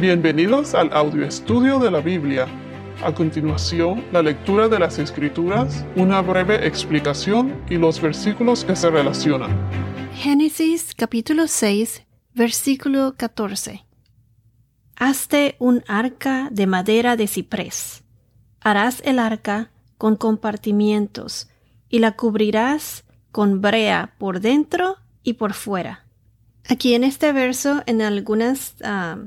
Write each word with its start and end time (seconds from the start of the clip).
Bienvenidos 0.00 0.74
al 0.74 0.90
audio 0.94 1.26
estudio 1.26 1.78
de 1.78 1.90
la 1.90 2.00
Biblia. 2.00 2.46
A 3.04 3.12
continuación, 3.12 4.02
la 4.12 4.22
lectura 4.22 4.66
de 4.66 4.78
las 4.78 4.98
Escrituras, 4.98 5.84
una 5.94 6.22
breve 6.22 6.66
explicación 6.66 7.62
y 7.68 7.76
los 7.76 8.00
versículos 8.00 8.64
que 8.64 8.74
se 8.76 8.88
relacionan. 8.88 9.50
Génesis 10.14 10.94
capítulo 10.96 11.46
6, 11.46 12.06
versículo 12.32 13.14
14. 13.18 13.84
Hazte 14.96 15.56
un 15.58 15.84
arca 15.86 16.48
de 16.50 16.66
madera 16.66 17.16
de 17.16 17.26
ciprés. 17.26 18.02
Harás 18.62 19.02
el 19.04 19.18
arca 19.18 19.70
con 19.98 20.16
compartimientos 20.16 21.50
y 21.90 21.98
la 21.98 22.12
cubrirás 22.12 23.04
con 23.32 23.60
brea 23.60 24.14
por 24.16 24.40
dentro 24.40 24.96
y 25.22 25.34
por 25.34 25.52
fuera. 25.52 26.06
Aquí 26.70 26.94
en 26.94 27.04
este 27.04 27.34
verso, 27.34 27.82
en 27.84 28.00
algunas 28.00 28.76
ah, 28.82 29.18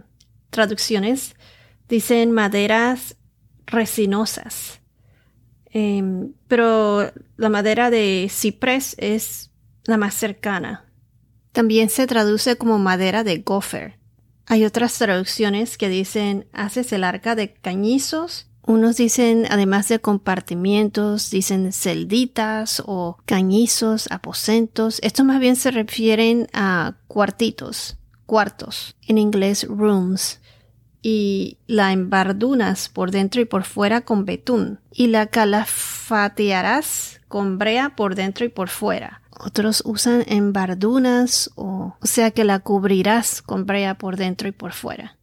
traducciones 0.53 1.35
dicen 1.89 2.31
maderas 2.31 3.17
resinosas. 3.65 4.79
Em, 5.65 6.33
pero 6.47 7.11
la 7.35 7.49
madera 7.49 7.89
de 7.89 8.27
ciprés 8.29 8.95
es 8.99 9.51
la 9.85 9.97
más 9.97 10.13
cercana. 10.13 10.85
También 11.51 11.89
se 11.89 12.07
traduce 12.07 12.55
como 12.55 12.79
madera 12.79 13.23
de 13.23 13.39
gopher. 13.39 13.99
Hay 14.45 14.65
otras 14.65 14.97
traducciones 14.97 15.77
que 15.77 15.89
dicen 15.89 16.47
haces 16.53 16.91
el 16.93 17.03
arca 17.03 17.35
de 17.35 17.53
cañizos. 17.53 18.47
Unos 18.65 18.97
dicen, 18.97 19.45
además 19.49 19.89
de 19.89 19.99
compartimientos, 19.99 21.29
dicen 21.29 21.73
celditas 21.73 22.81
o 22.85 23.17
cañizos, 23.25 24.07
aposentos. 24.09 24.99
Esto 25.03 25.25
más 25.25 25.39
bien 25.39 25.55
se 25.55 25.71
refieren 25.71 26.47
a 26.53 26.95
cuartitos, 27.07 27.97
cuartos. 28.25 28.95
En 29.07 29.17
inglés, 29.17 29.67
rooms 29.67 30.39
y 31.03 31.57
la 31.67 31.91
embardunas 31.91 32.89
por 32.89 33.11
dentro 33.11 33.41
y 33.41 33.45
por 33.45 33.65
fuera 33.65 34.01
con 34.01 34.25
betún, 34.25 34.79
y 34.91 35.07
la 35.07 35.27
calafatearás 35.27 37.19
con 37.27 37.59
brea 37.59 37.95
por 37.95 38.15
dentro 38.15 38.45
y 38.45 38.49
por 38.49 38.69
fuera. 38.69 39.21
Otros 39.39 39.83
usan 39.85 40.23
embardunas 40.27 41.51
o, 41.55 41.97
o 41.99 42.05
sea 42.05 42.31
que 42.31 42.45
la 42.45 42.59
cubrirás 42.59 43.41
con 43.41 43.65
brea 43.65 43.97
por 43.97 44.15
dentro 44.15 44.47
y 44.47 44.51
por 44.51 44.71
fuera. 44.71 45.17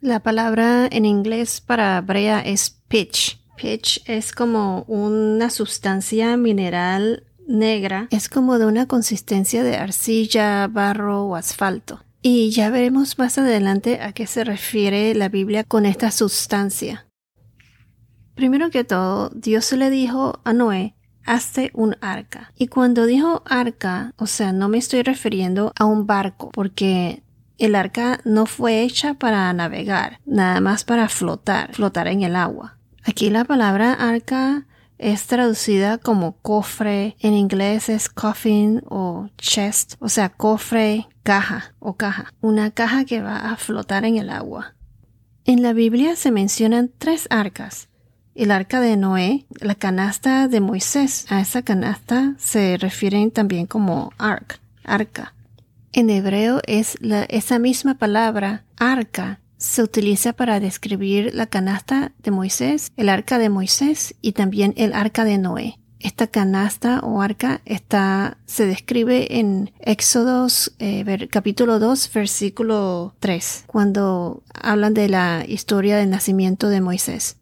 La 0.00 0.20
palabra 0.20 0.88
en 0.90 1.04
inglés 1.04 1.60
para 1.60 2.00
brea 2.00 2.40
es 2.40 2.70
pitch. 2.88 3.38
Pitch 3.56 4.02
es 4.06 4.32
como 4.32 4.84
una 4.88 5.50
sustancia 5.50 6.36
mineral 6.38 7.24
negra, 7.46 8.08
es 8.10 8.28
como 8.28 8.58
de 8.58 8.64
una 8.64 8.86
consistencia 8.86 9.62
de 9.62 9.76
arcilla, 9.76 10.66
barro 10.68 11.24
o 11.24 11.36
asfalto. 11.36 12.00
Y 12.22 12.50
ya 12.50 12.68
veremos 12.68 13.18
más 13.18 13.38
adelante 13.38 14.00
a 14.02 14.12
qué 14.12 14.26
se 14.26 14.44
refiere 14.44 15.14
la 15.14 15.30
Biblia 15.30 15.64
con 15.64 15.86
esta 15.86 16.10
sustancia. 16.10 17.06
Primero 18.34 18.70
que 18.70 18.84
todo, 18.84 19.30
Dios 19.30 19.72
le 19.72 19.88
dijo 19.88 20.40
a 20.44 20.52
Noé, 20.52 20.94
hazte 21.24 21.70
un 21.72 21.96
arca. 22.02 22.52
Y 22.58 22.68
cuando 22.68 23.06
dijo 23.06 23.42
arca, 23.46 24.12
o 24.16 24.26
sea, 24.26 24.52
no 24.52 24.68
me 24.68 24.78
estoy 24.78 25.02
refiriendo 25.02 25.72
a 25.76 25.86
un 25.86 26.06
barco, 26.06 26.50
porque 26.52 27.22
el 27.56 27.74
arca 27.74 28.20
no 28.24 28.46
fue 28.46 28.82
hecha 28.82 29.14
para 29.14 29.52
navegar, 29.52 30.20
nada 30.26 30.60
más 30.60 30.84
para 30.84 31.08
flotar, 31.08 31.74
flotar 31.74 32.08
en 32.08 32.22
el 32.22 32.36
agua. 32.36 32.78
Aquí 33.04 33.30
la 33.30 33.44
palabra 33.44 33.94
arca 33.94 34.66
es 35.00 35.26
traducida 35.26 35.96
como 35.96 36.36
cofre, 36.36 37.16
en 37.20 37.32
inglés 37.32 37.88
es 37.88 38.08
coffin 38.10 38.82
o 38.88 39.28
chest, 39.38 39.94
o 39.98 40.10
sea, 40.10 40.28
cofre, 40.28 41.08
caja 41.22 41.74
o 41.78 41.96
caja, 41.96 42.34
una 42.42 42.70
caja 42.70 43.06
que 43.06 43.22
va 43.22 43.50
a 43.50 43.56
flotar 43.56 44.04
en 44.04 44.18
el 44.18 44.28
agua. 44.28 44.74
En 45.46 45.62
la 45.62 45.72
Biblia 45.72 46.16
se 46.16 46.30
mencionan 46.30 46.90
tres 46.98 47.26
arcas. 47.30 47.88
El 48.34 48.50
arca 48.50 48.80
de 48.80 48.96
Noé, 48.96 49.46
la 49.58 49.74
canasta 49.74 50.48
de 50.48 50.60
Moisés. 50.60 51.26
A 51.30 51.40
esa 51.40 51.62
canasta 51.62 52.34
se 52.38 52.76
refieren 52.76 53.30
también 53.30 53.66
como 53.66 54.12
ark, 54.18 54.60
arca. 54.84 55.34
En 55.92 56.10
hebreo 56.10 56.60
es 56.66 56.96
esa 57.28 57.58
misma 57.58 57.94
palabra, 57.94 58.64
arca, 58.76 59.40
se 59.60 59.82
utiliza 59.82 60.32
para 60.32 60.58
describir 60.58 61.34
la 61.34 61.46
canasta 61.46 62.12
de 62.18 62.30
Moisés, 62.30 62.90
el 62.96 63.10
arca 63.10 63.38
de 63.38 63.50
Moisés 63.50 64.14
y 64.22 64.32
también 64.32 64.72
el 64.76 64.94
arca 64.94 65.24
de 65.24 65.36
Noé. 65.36 65.78
Esta 66.00 66.28
canasta 66.28 67.00
o 67.00 67.20
arca 67.20 67.60
está, 67.66 68.38
se 68.46 68.64
describe 68.64 69.38
en 69.38 69.70
Éxodos 69.80 70.72
eh, 70.78 71.28
capítulo 71.30 71.78
2 71.78 72.10
versículo 72.14 73.14
3 73.20 73.64
cuando 73.66 74.42
hablan 74.54 74.94
de 74.94 75.10
la 75.10 75.44
historia 75.46 75.98
del 75.98 76.08
nacimiento 76.08 76.70
de 76.70 76.80
Moisés. 76.80 77.36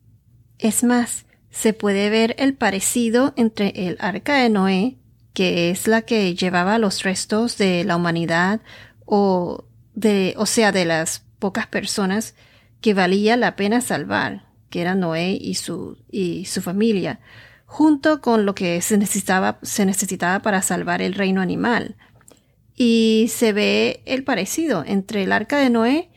Es 0.59 0.83
más, 0.83 1.25
se 1.51 1.73
puede 1.73 2.11
ver 2.11 2.35
el 2.41 2.55
parecido 2.55 3.33
entre 3.37 3.69
el 3.87 3.97
arca 4.01 4.39
de 4.39 4.51
Noé, 4.51 4.99
que 5.35 5.71
es 5.71 5.87
la 5.87 6.03
que 6.03 6.35
llevaba 6.35 6.79
los 6.79 7.05
restos 7.05 7.59
de 7.59 7.85
la 7.85 7.95
humanidad 7.95 8.61
o 9.05 9.67
de, 9.95 10.35
o 10.37 10.47
sea, 10.47 10.73
de 10.73 10.85
las 10.85 11.28
pocas 11.39 11.67
personas 11.67 12.35
que 12.81 12.95
valía 12.95 13.37
la 13.37 13.57
pena 13.57 13.81
salvar, 13.81 14.47
que 14.71 14.81
eran 14.81 15.01
Noé 15.01 15.39
y 15.41 15.55
su, 15.55 15.99
y 16.11 16.45
su 16.45 16.63
familia, 16.63 17.21
junto 17.67 18.21
con 18.21 18.47
lo 18.47 18.55
que 18.55 18.81
se 18.81 18.99
necesitaba, 18.99 19.59
se 19.63 19.85
necesitaba 19.85 20.41
para 20.41 20.63
salvar 20.63 21.03
el 21.03 21.15
reino 21.15 21.41
animal. 21.41 21.97
Y 22.75 23.27
se 23.31 23.53
ve 23.53 24.03
el 24.07 24.25
parecido 24.25 24.85
entre 24.87 25.25
el 25.25 25.33
arca 25.33 25.59
de 25.59 25.71
Noé 25.71 26.11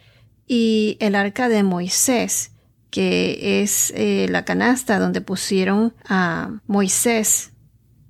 y 0.47 0.97
el 0.99 1.15
arca 1.15 1.49
de 1.49 1.63
Moisés, 1.63 2.51
que 2.91 3.61
es 3.61 3.91
eh, 3.95 4.27
la 4.29 4.45
canasta 4.45 4.99
donde 4.99 5.21
pusieron 5.21 5.93
a 6.05 6.59
Moisés. 6.67 7.51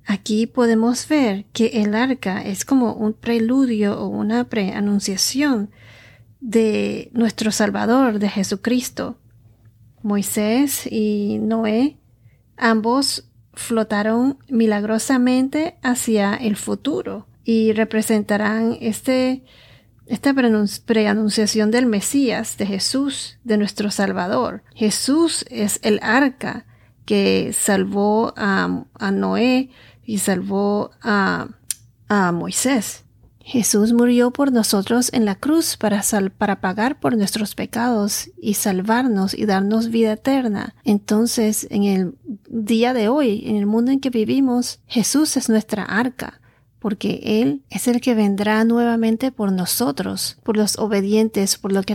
Aquí 0.04 0.46
podemos 0.46 1.08
ver 1.08 1.46
que 1.52 1.82
el 1.82 1.94
arca 1.94 2.42
es 2.42 2.64
como 2.64 2.92
un 2.92 3.14
preludio 3.14 3.98
o 3.98 4.08
una 4.08 4.44
preanunciación 4.44 5.70
de 6.42 7.08
nuestro 7.14 7.52
Salvador, 7.52 8.18
de 8.18 8.28
Jesucristo. 8.28 9.16
Moisés 10.02 10.88
y 10.90 11.38
Noé, 11.40 11.96
ambos 12.56 13.28
flotaron 13.54 14.38
milagrosamente 14.48 15.76
hacia 15.82 16.34
el 16.34 16.56
futuro 16.56 17.28
y 17.44 17.72
representarán 17.72 18.76
este, 18.80 19.44
esta 20.06 20.34
preanunciación 20.34 21.70
del 21.70 21.86
Mesías, 21.86 22.56
de 22.56 22.66
Jesús, 22.66 23.38
de 23.44 23.56
nuestro 23.58 23.92
Salvador. 23.92 24.64
Jesús 24.74 25.44
es 25.48 25.78
el 25.82 26.00
arca 26.02 26.66
que 27.04 27.52
salvó 27.52 28.34
a, 28.36 28.84
a 28.94 29.10
Noé 29.12 29.70
y 30.04 30.18
salvó 30.18 30.90
a, 31.02 31.48
a 32.08 32.32
Moisés. 32.32 33.01
Jesús 33.44 33.92
murió 33.92 34.30
por 34.30 34.52
nosotros 34.52 35.10
en 35.12 35.24
la 35.24 35.34
cruz 35.34 35.76
para, 35.76 36.02
para 36.38 36.60
pagar 36.60 37.00
por 37.00 37.16
nuestros 37.16 37.54
pecados 37.54 38.30
y 38.40 38.54
salvarnos 38.54 39.34
y 39.34 39.46
darnos 39.46 39.90
vida 39.90 40.12
eterna. 40.12 40.74
Entonces, 40.84 41.66
en 41.70 41.84
el 41.84 42.14
día 42.48 42.94
de 42.94 43.08
hoy, 43.08 43.42
en 43.46 43.56
el 43.56 43.66
mundo 43.66 43.90
en 43.90 44.00
que 44.00 44.10
vivimos, 44.10 44.80
Jesús 44.86 45.36
es 45.36 45.48
nuestra 45.48 45.82
arca, 45.82 46.40
porque 46.78 47.20
Él 47.22 47.62
es 47.70 47.88
el 47.88 48.00
que 48.00 48.14
vendrá 48.14 48.64
nuevamente 48.64 49.32
por 49.32 49.52
nosotros, 49.52 50.38
por 50.42 50.56
los 50.56 50.78
obedientes, 50.78 51.56
por 51.58 51.72
los 51.72 51.86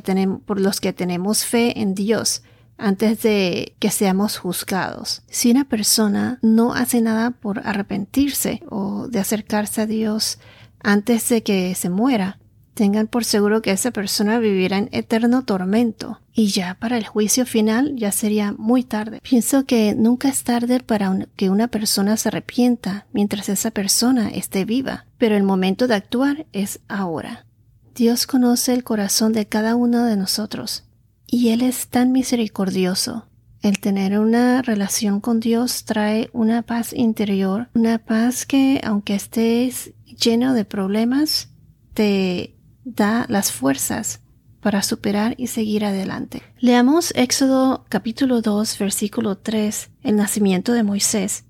que 0.79 0.93
tenemos 0.93 1.45
fe 1.45 1.79
en 1.79 1.93
Dios 1.93 2.43
antes 2.77 3.21
de 3.23 3.75
que 3.79 3.89
seamos 3.89 4.37
juzgados. 4.37 5.23
Si 5.27 5.51
una 5.51 5.65
persona 5.65 6.39
no 6.41 6.73
hace 6.73 7.01
nada 7.01 7.31
por 7.31 7.59
arrepentirse 7.67 8.61
o 8.69 9.07
de 9.07 9.19
acercarse 9.19 9.81
a 9.81 9.85
Dios, 9.87 10.39
antes 10.87 11.27
de 11.27 11.43
que 11.43 11.75
se 11.75 11.89
muera, 11.89 12.39
tengan 12.73 13.07
por 13.07 13.25
seguro 13.25 13.61
que 13.61 13.71
esa 13.71 13.91
persona 13.91 14.39
vivirá 14.39 14.77
en 14.77 14.87
eterno 14.93 15.43
tormento 15.43 16.21
y 16.31 16.47
ya 16.47 16.77
para 16.79 16.97
el 16.97 17.05
juicio 17.05 17.45
final 17.45 17.97
ya 17.97 18.13
sería 18.13 18.53
muy 18.57 18.85
tarde. 18.85 19.19
Pienso 19.21 19.65
que 19.65 19.95
nunca 19.95 20.29
es 20.29 20.45
tarde 20.45 20.79
para 20.79 21.27
que 21.35 21.49
una 21.49 21.67
persona 21.67 22.15
se 22.15 22.29
arrepienta 22.29 23.05
mientras 23.11 23.49
esa 23.49 23.71
persona 23.71 24.29
esté 24.29 24.63
viva, 24.63 25.05
pero 25.17 25.35
el 25.35 25.43
momento 25.43 25.87
de 25.87 25.95
actuar 25.95 26.45
es 26.53 26.79
ahora. 26.87 27.45
Dios 27.93 28.25
conoce 28.25 28.73
el 28.73 28.85
corazón 28.85 29.33
de 29.33 29.45
cada 29.45 29.75
uno 29.75 30.05
de 30.05 30.15
nosotros 30.15 30.85
y 31.25 31.49
Él 31.49 31.63
es 31.63 31.89
tan 31.89 32.13
misericordioso. 32.13 33.26
El 33.61 33.79
tener 33.79 34.19
una 34.19 34.61
relación 34.61 35.19
con 35.19 35.39
Dios 35.39 35.83
trae 35.85 36.29
una 36.31 36.61
paz 36.61 36.93
interior, 36.93 37.69
una 37.73 37.97
paz 37.97 38.45
que 38.45 38.79
aunque 38.83 39.15
estés 39.15 39.93
lleno 40.05 40.53
de 40.53 40.63
problemas 40.63 41.49
te 41.93 42.55
da 42.83 43.25
las 43.29 43.51
fuerzas 43.51 44.21
para 44.61 44.83
superar 44.83 45.35
y 45.37 45.47
seguir 45.47 45.85
adelante. 45.85 46.43
Leamos 46.59 47.11
Éxodo 47.15 47.85
capítulo 47.89 48.41
2 48.41 48.77
versículo 48.79 49.37
3, 49.37 49.91
el 50.03 50.15
nacimiento 50.15 50.73
de 50.73 50.83
Moisés. 50.83 51.45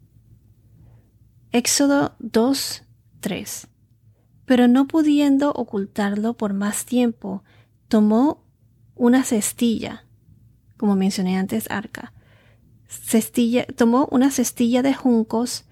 Éxodo 1.51 2.15
2, 2.19 2.83
3. 3.19 3.67
Pero 4.45 4.67
no 4.67 4.87
pudiendo 4.87 5.51
ocultarlo 5.51 6.35
por 6.35 6.53
más 6.53 6.85
tiempo, 6.85 7.43
tomó 7.87 8.45
una 8.95 9.23
cestilla, 9.23 10.05
como 10.77 10.95
mencioné 10.95 11.37
antes, 11.37 11.69
arca. 11.69 12.13
Cestilla, 12.87 13.65
tomó 13.65 14.07
una 14.11 14.31
cestilla 14.31 14.81
de 14.81 14.93
juncos 14.93 15.65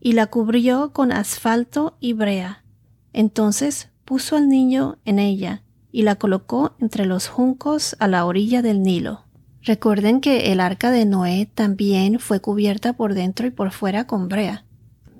y 0.00 0.12
la 0.12 0.26
cubrió 0.26 0.92
con 0.92 1.12
asfalto 1.12 1.96
y 2.00 2.12
brea. 2.12 2.64
Entonces 3.12 3.88
puso 4.04 4.36
al 4.36 4.48
niño 4.48 4.98
en 5.04 5.18
ella 5.18 5.62
y 5.90 6.02
la 6.02 6.16
colocó 6.16 6.74
entre 6.78 7.06
los 7.06 7.28
juncos 7.28 7.96
a 7.98 8.08
la 8.08 8.24
orilla 8.24 8.62
del 8.62 8.82
Nilo. 8.82 9.24
Recuerden 9.62 10.20
que 10.20 10.52
el 10.52 10.60
arca 10.60 10.90
de 10.90 11.04
Noé 11.04 11.50
también 11.52 12.20
fue 12.20 12.40
cubierta 12.40 12.92
por 12.92 13.14
dentro 13.14 13.46
y 13.46 13.50
por 13.50 13.70
fuera 13.70 14.06
con 14.06 14.28
brea. 14.28 14.64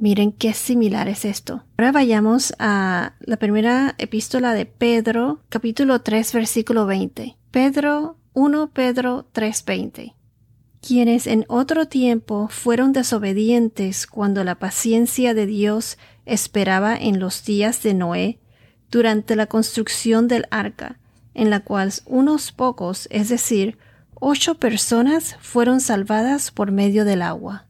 Miren 0.00 0.30
qué 0.30 0.52
similar 0.52 1.08
es 1.08 1.24
esto. 1.24 1.64
Ahora 1.76 1.90
vayamos 1.90 2.54
a 2.58 3.14
la 3.20 3.36
primera 3.36 3.96
epístola 3.98 4.54
de 4.54 4.64
Pedro, 4.64 5.40
capítulo 5.48 6.00
3, 6.02 6.32
versículo 6.32 6.86
20. 6.86 7.36
Pedro 7.50 8.16
1 8.38 8.70
Pedro 8.70 9.26
3:20. 9.32 10.14
Quienes 10.80 11.26
en 11.26 11.44
otro 11.48 11.88
tiempo 11.88 12.46
fueron 12.48 12.92
desobedientes 12.92 14.06
cuando 14.06 14.44
la 14.44 14.60
paciencia 14.60 15.34
de 15.34 15.44
Dios 15.44 15.98
esperaba 16.24 16.96
en 16.96 17.18
los 17.18 17.44
días 17.44 17.82
de 17.82 17.94
Noé, 17.94 18.38
durante 18.92 19.34
la 19.34 19.46
construcción 19.46 20.28
del 20.28 20.46
arca, 20.52 21.00
en 21.34 21.50
la 21.50 21.58
cual 21.64 21.92
unos 22.06 22.52
pocos, 22.52 23.08
es 23.10 23.28
decir, 23.28 23.76
ocho 24.14 24.54
personas 24.60 25.34
fueron 25.40 25.80
salvadas 25.80 26.52
por 26.52 26.70
medio 26.70 27.04
del 27.04 27.22
agua. 27.22 27.66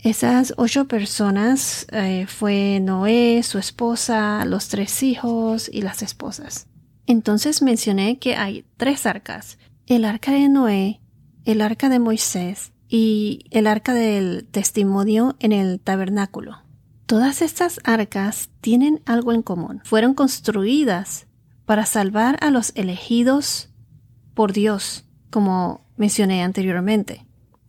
Esas 0.00 0.52
ocho 0.58 0.86
personas 0.86 1.86
eh, 1.92 2.26
fue 2.28 2.78
Noé, 2.82 3.42
su 3.42 3.56
esposa, 3.56 4.44
los 4.44 4.68
tres 4.68 5.02
hijos 5.02 5.70
y 5.72 5.80
las 5.80 6.02
esposas. 6.02 6.66
Entonces 7.06 7.62
mencioné 7.62 8.18
que 8.18 8.36
hay 8.36 8.66
tres 8.76 9.06
arcas, 9.06 9.56
el 9.88 10.04
arca 10.04 10.32
de 10.32 10.48
Noé, 10.50 11.00
el 11.46 11.62
arca 11.62 11.88
de 11.88 11.98
Moisés 11.98 12.72
y 12.88 13.46
el 13.50 13.66
arca 13.66 13.94
del 13.94 14.46
testimonio 14.50 15.36
en 15.40 15.52
el 15.52 15.80
tabernáculo. 15.80 16.62
Todas 17.06 17.40
estas 17.40 17.80
arcas 17.84 18.50
tienen 18.60 19.00
algo 19.06 19.32
en 19.32 19.40
común. 19.40 19.80
Fueron 19.84 20.12
construidas 20.12 21.26
para 21.64 21.86
salvar 21.86 22.36
a 22.42 22.50
los 22.50 22.72
elegidos 22.74 23.70
por 24.34 24.52
Dios, 24.52 25.06
como 25.30 25.86
mencioné 25.96 26.42
anteriormente. 26.42 27.24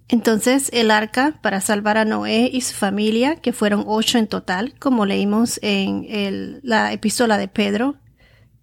Entonces 0.10 0.70
el 0.74 0.92
arca 0.92 1.40
para 1.42 1.62
salvar 1.62 1.98
a 1.98 2.04
Noé 2.04 2.50
y 2.52 2.62
su 2.62 2.74
familia, 2.76 3.38
que 3.38 3.54
fueron 3.54 3.86
ocho 3.88 4.18
en 4.18 4.28
total, 4.28 4.74
como 4.78 5.06
leímos 5.06 5.58
en 5.62 6.60
la 6.64 6.92
epístola 6.92 7.38
de 7.38 7.48
Pedro 7.48 7.96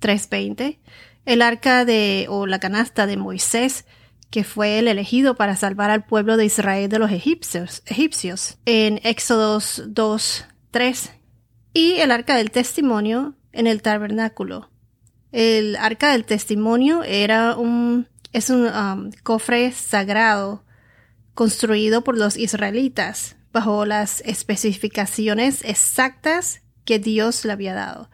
3.20, 0.03 0.79
el 1.27 1.43
arca 1.43 1.85
de 1.85 2.27
o 2.31 2.47
la 2.47 2.61
canasta 2.61 3.07
de 3.07 3.17
Moisés, 3.17 3.85
que 4.31 4.45
fue 4.45 4.79
el 4.79 4.89
elegido 4.89 5.35
para 5.37 5.57
salvar 5.57 5.91
al 5.91 6.05
pueblo 6.05 6.37
de 6.37 6.47
Israel 6.47 6.89
de 6.89 6.99
los 6.99 7.11
egipcios, 7.11 7.83
egipcios 7.87 8.59
en 8.65 9.01
Éxodos 9.03 9.83
2.3, 9.89 11.11
y 11.75 11.95
el 11.95 12.11
arca 12.11 12.37
del 12.37 12.51
testimonio 12.51 13.35
en 13.53 13.67
el 13.67 13.83
tabernáculo. 13.83 14.71
El 15.33 15.77
arca 15.77 16.13
del 16.13 16.25
testimonio 16.25 17.03
era 17.03 17.57
un, 17.57 18.09
es 18.33 18.49
un 18.49 18.67
um, 18.67 19.11
cofre 19.23 19.73
sagrado 19.73 20.65
construido 21.35 22.03
por 22.03 22.17
los 22.17 22.37
israelitas 22.37 23.37
bajo 23.53 23.85
las 23.85 24.21
especificaciones 24.23 25.63
exactas 25.65 26.63
que 26.85 26.99
Dios 26.99 27.45
le 27.45 27.53
había 27.53 27.75
dado. 27.75 28.11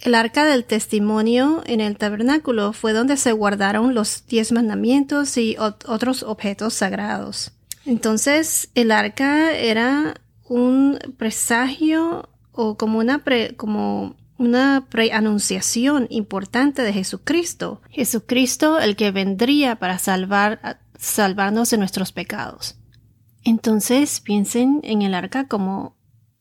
El 0.00 0.14
arca 0.14 0.46
del 0.46 0.64
testimonio 0.64 1.62
en 1.66 1.80
el 1.80 1.96
tabernáculo 1.96 2.72
fue 2.72 2.92
donde 2.92 3.16
se 3.16 3.32
guardaron 3.32 3.94
los 3.94 4.26
diez 4.26 4.50
mandamientos 4.50 5.36
y 5.36 5.56
otros 5.58 6.22
objetos 6.22 6.74
sagrados. 6.74 7.52
Entonces, 7.84 8.70
el 8.74 8.92
arca 8.92 9.52
era 9.52 10.14
un 10.48 10.98
presagio 11.18 12.28
o 12.52 12.76
como 12.76 12.98
una, 12.98 13.22
como 13.56 14.16
una 14.38 14.86
preanunciación 14.88 16.06
importante 16.08 16.82
de 16.82 16.92
Jesucristo. 16.92 17.82
Jesucristo 17.90 18.78
el 18.78 18.96
que 18.96 19.10
vendría 19.10 19.76
para 19.76 19.98
salvar 19.98 20.80
salvarnos 21.00 21.70
de 21.70 21.78
nuestros 21.78 22.12
pecados. 22.12 22.76
Entonces 23.42 24.20
piensen 24.20 24.80
en 24.82 25.02
el 25.02 25.14
arca 25.14 25.46
como 25.46 25.96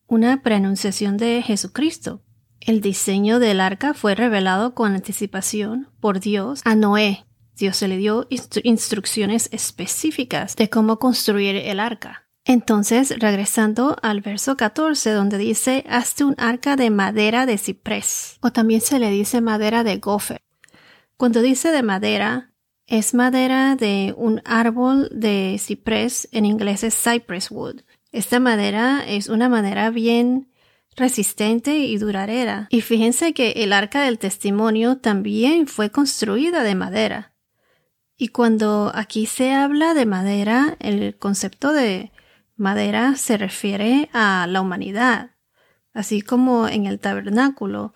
una 0.07 0.41
preanunciación 0.41 1.17
de 1.17 1.41
Jesucristo. 1.41 2.21
El 2.61 2.81
diseño 2.81 3.39
del 3.39 3.61
arca 3.61 3.93
fue 3.93 4.15
revelado 4.15 4.75
con 4.75 4.93
anticipación 4.93 5.87
por 5.99 6.19
Dios 6.19 6.61
a 6.65 6.75
Noé. 6.75 7.25
Dios 7.55 7.77
se 7.77 7.87
le 7.87 7.97
dio 7.97 8.27
instrucciones 8.63 9.49
específicas 9.51 10.55
de 10.55 10.69
cómo 10.69 10.99
construir 10.99 11.55
el 11.55 11.79
arca. 11.79 12.29
Entonces, 12.45 13.13
regresando 13.19 13.97
al 14.01 14.21
verso 14.21 14.57
14, 14.57 15.11
donde 15.11 15.37
dice, 15.37 15.85
hazte 15.89 16.23
un 16.23 16.35
arca 16.37 16.75
de 16.75 16.89
madera 16.89 17.45
de 17.45 17.57
ciprés, 17.57 18.37
o 18.41 18.51
también 18.51 18.81
se 18.81 18.97
le 18.97 19.11
dice 19.11 19.41
madera 19.41 19.83
de 19.83 19.97
gofer. 19.97 20.41
Cuando 21.17 21.41
dice 21.41 21.71
de 21.71 21.83
madera, 21.83 22.53
es 22.87 23.13
madera 23.13 23.75
de 23.75 24.15
un 24.17 24.41
árbol 24.45 25.09
de 25.11 25.57
ciprés, 25.59 26.27
en 26.31 26.45
inglés 26.45 26.83
es 26.83 26.95
cypress 26.95 27.51
wood. 27.51 27.81
Esta 28.11 28.39
madera 28.39 29.03
es 29.05 29.29
una 29.29 29.49
madera 29.49 29.91
bien 29.91 30.48
resistente 30.99 31.77
y 31.77 31.97
duradera. 31.97 32.67
Y 32.69 32.81
fíjense 32.81 33.33
que 33.33 33.51
el 33.63 33.73
arca 33.73 34.03
del 34.03 34.19
testimonio 34.19 34.97
también 34.97 35.67
fue 35.67 35.89
construida 35.89 36.63
de 36.63 36.75
madera. 36.75 37.33
Y 38.15 38.27
cuando 38.27 38.91
aquí 38.93 39.25
se 39.25 39.53
habla 39.53 39.93
de 39.93 40.05
madera, 40.05 40.75
el 40.79 41.17
concepto 41.17 41.73
de 41.73 42.11
madera 42.55 43.15
se 43.15 43.37
refiere 43.37 44.09
a 44.13 44.45
la 44.47 44.61
humanidad, 44.61 45.31
así 45.93 46.21
como 46.21 46.67
en 46.67 46.85
el 46.85 46.99
tabernáculo 46.99 47.93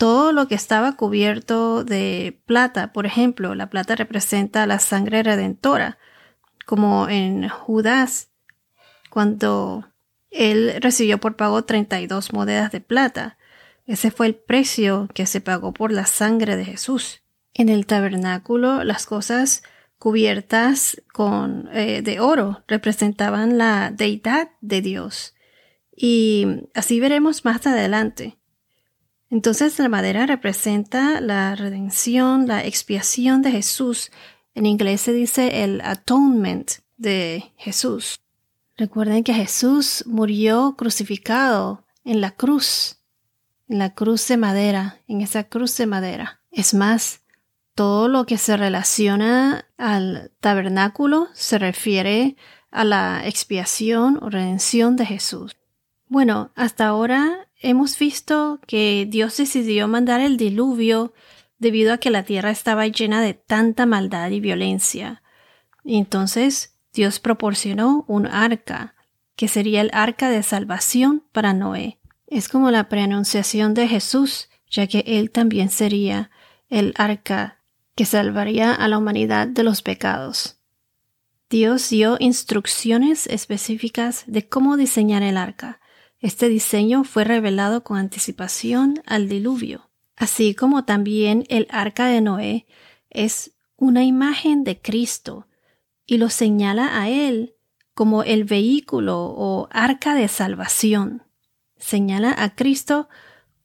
todo 0.00 0.32
lo 0.32 0.48
que 0.48 0.54
estaba 0.54 0.96
cubierto 0.96 1.84
de 1.84 2.40
plata, 2.46 2.90
por 2.90 3.04
ejemplo, 3.04 3.54
la 3.54 3.68
plata 3.68 3.94
representa 3.96 4.66
la 4.66 4.78
sangre 4.78 5.22
redentora, 5.22 5.98
como 6.64 7.06
en 7.10 7.50
Judas, 7.50 8.30
cuando 9.10 9.89
él 10.30 10.74
recibió 10.80 11.18
por 11.18 11.36
pago 11.36 11.64
32 11.64 12.32
monedas 12.32 12.72
de 12.72 12.80
plata. 12.80 13.36
Ese 13.86 14.10
fue 14.10 14.26
el 14.26 14.34
precio 14.34 15.08
que 15.14 15.26
se 15.26 15.40
pagó 15.40 15.72
por 15.72 15.92
la 15.92 16.06
sangre 16.06 16.56
de 16.56 16.64
Jesús. 16.64 17.22
En 17.54 17.68
el 17.68 17.86
tabernáculo, 17.86 18.84
las 18.84 19.06
cosas 19.06 19.62
cubiertas 19.98 21.02
con 21.12 21.68
eh, 21.72 22.00
de 22.02 22.20
oro 22.20 22.62
representaban 22.68 23.58
la 23.58 23.90
deidad 23.90 24.50
de 24.60 24.80
Dios. 24.80 25.34
Y 25.94 26.46
así 26.74 27.00
veremos 27.00 27.44
más 27.44 27.66
adelante. 27.66 28.38
Entonces 29.28 29.78
la 29.78 29.88
madera 29.88 30.26
representa 30.26 31.20
la 31.20 31.54
redención, 31.54 32.46
la 32.46 32.64
expiación 32.64 33.42
de 33.42 33.50
Jesús. 33.50 34.10
En 34.54 34.66
inglés 34.66 35.02
se 35.02 35.12
dice 35.12 35.64
el 35.64 35.80
atonement 35.82 36.70
de 36.96 37.52
Jesús. 37.56 38.20
Recuerden 38.80 39.24
que 39.24 39.34
Jesús 39.34 40.04
murió 40.06 40.74
crucificado 40.74 41.84
en 42.02 42.22
la 42.22 42.30
cruz, 42.30 42.96
en 43.68 43.78
la 43.78 43.92
cruz 43.92 44.26
de 44.26 44.38
madera, 44.38 45.02
en 45.06 45.20
esa 45.20 45.44
cruz 45.44 45.76
de 45.76 45.84
madera. 45.84 46.40
Es 46.50 46.72
más, 46.72 47.20
todo 47.74 48.08
lo 48.08 48.24
que 48.24 48.38
se 48.38 48.56
relaciona 48.56 49.66
al 49.76 50.32
tabernáculo 50.40 51.28
se 51.34 51.58
refiere 51.58 52.36
a 52.70 52.84
la 52.84 53.20
expiación 53.26 54.18
o 54.22 54.30
redención 54.30 54.96
de 54.96 55.04
Jesús. 55.04 55.54
Bueno, 56.08 56.50
hasta 56.54 56.86
ahora 56.86 57.48
hemos 57.60 57.98
visto 57.98 58.60
que 58.66 59.06
Dios 59.06 59.36
decidió 59.36 59.88
mandar 59.88 60.22
el 60.22 60.38
diluvio 60.38 61.12
debido 61.58 61.92
a 61.92 61.98
que 61.98 62.08
la 62.08 62.22
tierra 62.22 62.50
estaba 62.50 62.86
llena 62.86 63.20
de 63.20 63.34
tanta 63.34 63.84
maldad 63.84 64.30
y 64.30 64.40
violencia. 64.40 65.22
Entonces 65.84 66.79
Dios 66.92 67.20
proporcionó 67.20 68.04
un 68.08 68.26
arca, 68.26 68.94
que 69.36 69.48
sería 69.48 69.80
el 69.80 69.90
arca 69.92 70.30
de 70.30 70.42
salvación 70.42 71.24
para 71.32 71.52
Noé. 71.54 71.98
Es 72.26 72.48
como 72.48 72.70
la 72.70 72.88
preanunciación 72.88 73.74
de 73.74 73.88
Jesús, 73.88 74.48
ya 74.70 74.86
que 74.86 75.04
él 75.06 75.30
también 75.30 75.70
sería 75.70 76.30
el 76.68 76.94
arca 76.96 77.62
que 77.94 78.04
salvaría 78.04 78.72
a 78.72 78.88
la 78.88 78.98
humanidad 78.98 79.48
de 79.48 79.62
los 79.62 79.82
pecados. 79.82 80.58
Dios 81.48 81.88
dio 81.90 82.16
instrucciones 82.20 83.26
específicas 83.26 84.24
de 84.26 84.48
cómo 84.48 84.76
diseñar 84.76 85.22
el 85.22 85.36
arca, 85.36 85.80
este 86.20 86.50
diseño 86.50 87.02
fue 87.04 87.24
revelado 87.24 87.82
con 87.82 87.96
anticipación 87.96 89.02
al 89.06 89.28
diluvio, 89.28 89.90
así 90.16 90.54
como 90.54 90.84
también 90.84 91.46
el 91.48 91.66
arca 91.70 92.08
de 92.08 92.20
Noé 92.20 92.66
es 93.08 93.52
una 93.76 94.04
imagen 94.04 94.62
de 94.62 94.78
Cristo 94.78 95.46
y 96.10 96.18
lo 96.18 96.28
señala 96.28 97.00
a 97.00 97.08
él 97.08 97.54
como 97.94 98.24
el 98.24 98.42
vehículo 98.42 99.26
o 99.26 99.68
arca 99.70 100.16
de 100.16 100.26
salvación. 100.26 101.22
Señala 101.76 102.34
a 102.36 102.56
Cristo 102.56 103.08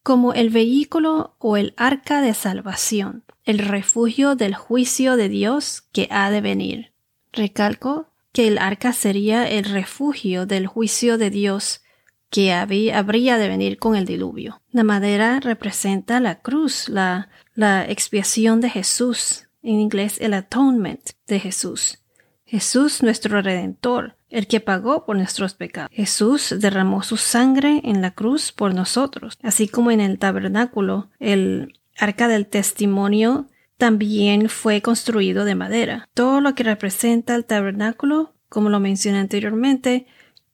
como 0.04 0.32
el 0.32 0.52
vehículo 0.52 1.36
o 1.40 1.58
el 1.58 1.74
arca 1.76 2.22
de 2.22 2.36
salvación, 2.36 3.24
el 3.46 3.58
refugio 3.58 4.36
del 4.36 4.54
juicio 4.54 5.18
de 5.18 5.28
Dios 5.28 5.86
que 5.92 6.08
ha 6.12 6.30
de 6.30 6.42
venir. 6.42 6.94
Recalco 7.34 8.12
que 8.32 8.48
el 8.48 8.60
arca 8.60 8.94
sería 8.94 9.50
el 9.50 9.66
refugio 9.66 10.46
del 10.46 10.68
juicio 10.68 11.18
de 11.18 11.32
Dios 11.32 11.82
que 12.30 12.54
habría 12.54 13.40
de 13.40 13.48
venir 13.48 13.80
con 13.80 13.96
el 13.96 14.06
diluvio. 14.06 14.62
La 14.70 14.84
madera 14.84 15.40
representa 15.40 16.20
la 16.20 16.42
cruz, 16.42 16.90
la, 16.90 17.28
la 17.56 17.90
expiación 17.90 18.62
de 18.62 18.70
Jesús, 18.70 19.48
en 19.64 19.80
inglés 19.80 20.22
el 20.22 20.36
atonement 20.36 21.02
de 21.26 21.40
Jesús. 21.40 22.05
Jesús 22.46 23.02
nuestro 23.04 23.42
Redentor, 23.42 24.16
el 24.30 24.48
que 24.48 24.60
pagó 24.60 25.06
por 25.06 25.16
nuestros 25.16 25.54
pecados. 25.56 25.90
Jesús 25.94 26.54
derramó 26.60 27.04
su 27.04 27.18
sangre 27.18 27.82
en 27.84 28.02
la 28.02 28.12
cruz 28.12 28.52
por 28.52 28.74
nosotros, 28.74 29.38
así 29.42 29.68
como 29.68 29.92
en 29.92 30.02
el 30.02 30.20
tabernáculo, 30.20 31.10
el 31.20 31.80
arca 31.98 32.28
del 32.28 32.48
testimonio 32.48 33.48
también 33.78 34.50
fue 34.50 34.82
construido 34.82 35.46
de 35.46 35.56
madera. 35.56 36.08
Todo 36.14 36.40
lo 36.42 36.56
que 36.56 36.64
representa 36.64 37.36
el 37.36 37.46
tabernáculo, 37.46 38.34
como 38.50 38.70
lo 38.70 38.80
mencioné 38.80 39.20
anteriormente, 39.20 40.06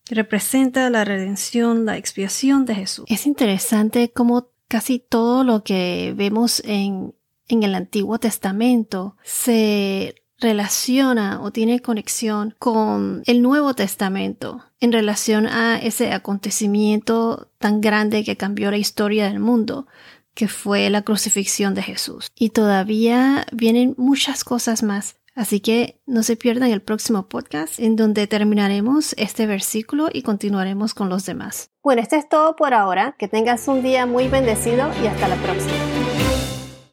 representa 0.09 0.89
la 0.89 1.05
redención, 1.05 1.85
la 1.85 1.97
expiación 1.97 2.65
de 2.65 2.75
Jesús. 2.75 3.05
Es 3.07 3.25
interesante 3.25 4.11
cómo 4.11 4.49
casi 4.67 4.99
todo 4.99 5.43
lo 5.43 5.63
que 5.63 6.13
vemos 6.15 6.61
en, 6.65 7.13
en 7.47 7.63
el 7.63 7.75
Antiguo 7.75 8.17
Testamento 8.19 9.17
se 9.23 10.20
relaciona 10.41 11.39
o 11.41 11.51
tiene 11.51 11.79
conexión 11.79 12.55
con 12.59 13.23
el 13.25 13.41
Nuevo 13.41 13.73
Testamento 13.73 14.65
en 14.81 14.91
relación 14.91 15.47
a 15.47 15.79
ese 15.79 16.11
acontecimiento 16.11 17.47
tan 17.59 17.79
grande 17.79 18.25
que 18.25 18.35
cambió 18.35 18.71
la 18.71 18.77
historia 18.77 19.25
del 19.27 19.39
mundo, 19.39 19.87
que 20.33 20.47
fue 20.49 20.89
la 20.89 21.03
crucifixión 21.03 21.75
de 21.75 21.83
Jesús. 21.83 22.27
Y 22.35 22.49
todavía 22.49 23.45
vienen 23.53 23.95
muchas 23.97 24.43
cosas 24.43 24.83
más 24.83 25.15
Así 25.33 25.61
que 25.61 25.99
no 26.05 26.23
se 26.23 26.35
pierdan 26.35 26.71
el 26.71 26.81
próximo 26.81 27.27
podcast 27.29 27.79
en 27.79 27.95
donde 27.95 28.27
terminaremos 28.27 29.13
este 29.17 29.47
versículo 29.47 30.09
y 30.11 30.23
continuaremos 30.23 30.93
con 30.93 31.09
los 31.09 31.25
demás. 31.25 31.69
Bueno, 31.81 32.01
esto 32.01 32.17
es 32.17 32.27
todo 32.27 32.55
por 32.55 32.73
ahora. 32.73 33.15
Que 33.17 33.27
tengas 33.27 33.67
un 33.67 33.81
día 33.81 34.05
muy 34.05 34.27
bendecido 34.27 34.89
y 35.01 35.07
hasta 35.07 35.27
la 35.29 35.35
próxima. 35.37 35.90